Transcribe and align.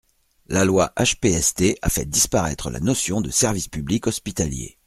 La 0.47 0.65
loi 0.65 0.91
HPST 0.97 1.75
a 1.83 1.87
fait 1.89 2.09
disparaître 2.09 2.71
la 2.71 2.79
notion 2.79 3.21
de 3.21 3.29
service 3.29 3.67
public 3.67 4.07
hospitalier. 4.07 4.79